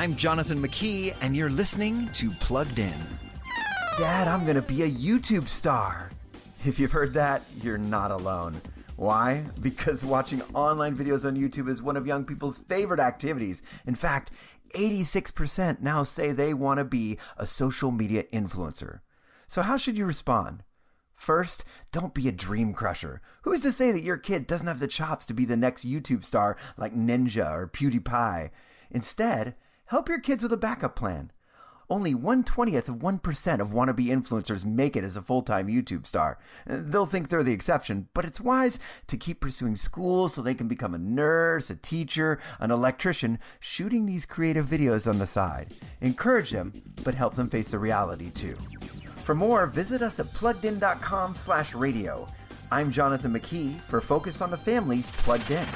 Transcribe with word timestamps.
I'm 0.00 0.16
Jonathan 0.16 0.62
McKee, 0.62 1.14
and 1.20 1.36
you're 1.36 1.50
listening 1.50 2.08
to 2.14 2.30
Plugged 2.30 2.78
In. 2.78 2.98
Dad, 3.98 4.28
I'm 4.28 4.46
gonna 4.46 4.62
be 4.62 4.82
a 4.82 4.90
YouTube 4.90 5.46
star. 5.46 6.08
If 6.64 6.80
you've 6.80 6.90
heard 6.90 7.12
that, 7.12 7.42
you're 7.62 7.76
not 7.76 8.10
alone. 8.10 8.62
Why? 8.96 9.44
Because 9.60 10.02
watching 10.02 10.40
online 10.54 10.96
videos 10.96 11.26
on 11.26 11.36
YouTube 11.36 11.68
is 11.68 11.82
one 11.82 11.98
of 11.98 12.06
young 12.06 12.24
people's 12.24 12.56
favorite 12.60 12.98
activities. 12.98 13.60
In 13.84 13.94
fact, 13.94 14.30
86% 14.74 15.82
now 15.82 16.02
say 16.02 16.32
they 16.32 16.54
want 16.54 16.78
to 16.78 16.84
be 16.84 17.18
a 17.36 17.46
social 17.46 17.90
media 17.90 18.22
influencer. 18.32 19.00
So, 19.48 19.60
how 19.60 19.76
should 19.76 19.98
you 19.98 20.06
respond? 20.06 20.62
First, 21.14 21.62
don't 21.92 22.14
be 22.14 22.26
a 22.26 22.32
dream 22.32 22.72
crusher. 22.72 23.20
Who's 23.42 23.60
to 23.60 23.70
say 23.70 23.92
that 23.92 24.02
your 24.02 24.16
kid 24.16 24.46
doesn't 24.46 24.66
have 24.66 24.80
the 24.80 24.88
chops 24.88 25.26
to 25.26 25.34
be 25.34 25.44
the 25.44 25.58
next 25.58 25.86
YouTube 25.86 26.24
star 26.24 26.56
like 26.78 26.96
Ninja 26.96 27.52
or 27.52 27.68
PewDiePie? 27.68 28.48
Instead, 28.90 29.56
help 29.90 30.08
your 30.08 30.20
kids 30.20 30.44
with 30.44 30.52
a 30.52 30.56
backup 30.56 30.94
plan. 30.94 31.32
Only 31.90 32.14
120th 32.14 32.88
of 32.88 32.98
1% 32.98 33.58
of 33.58 33.70
wannabe 33.70 34.06
influencers 34.06 34.64
make 34.64 34.94
it 34.94 35.02
as 35.02 35.16
a 35.16 35.22
full 35.22 35.42
time 35.42 35.66
YouTube 35.66 36.06
star. 36.06 36.38
They'll 36.64 37.06
think 37.06 37.28
they're 37.28 37.42
the 37.42 37.52
exception, 37.52 38.06
but 38.14 38.24
it's 38.24 38.40
wise 38.40 38.78
to 39.08 39.16
keep 39.16 39.40
pursuing 39.40 39.74
school 39.74 40.28
so 40.28 40.40
they 40.40 40.54
can 40.54 40.68
become 40.68 40.94
a 40.94 40.98
nurse, 40.98 41.70
a 41.70 41.74
teacher, 41.74 42.38
an 42.60 42.70
electrician, 42.70 43.40
shooting 43.58 44.06
these 44.06 44.26
creative 44.26 44.66
videos 44.66 45.08
on 45.08 45.18
the 45.18 45.26
side. 45.26 45.74
Encourage 46.00 46.50
them, 46.50 46.72
but 47.02 47.16
help 47.16 47.34
them 47.34 47.50
face 47.50 47.72
the 47.72 47.78
reality 47.80 48.30
too. 48.30 48.56
For 49.24 49.34
more, 49.34 49.66
visit 49.66 50.02
us 50.02 50.20
at 50.20 50.26
pluggedin.com 50.26 51.34
slash 51.34 51.74
radio. 51.74 52.28
I'm 52.70 52.92
Jonathan 52.92 53.32
McKee 53.32 53.80
for 53.80 54.00
Focus 54.00 54.40
on 54.40 54.52
the 54.52 54.56
Family's 54.56 55.10
Plugged 55.10 55.50
In. 55.50 55.66